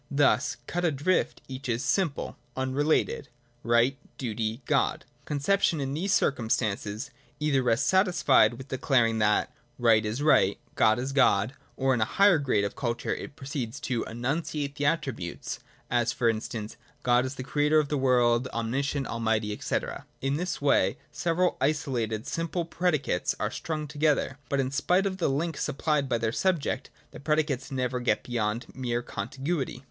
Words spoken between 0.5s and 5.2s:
cut adrift, each is simple, unrelated: Right, Duty, God.